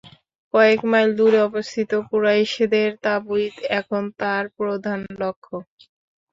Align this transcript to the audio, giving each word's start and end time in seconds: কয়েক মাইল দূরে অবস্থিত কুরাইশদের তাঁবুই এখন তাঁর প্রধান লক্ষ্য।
কয়েক 0.53 0.79
মাইল 0.91 1.09
দূরে 1.17 1.39
অবস্থিত 1.49 1.91
কুরাইশদের 2.09 2.89
তাঁবুই 3.03 3.45
এখন 3.79 4.03
তাঁর 4.19 4.43
প্রধান 4.57 4.99
লক্ষ্য। 5.21 5.55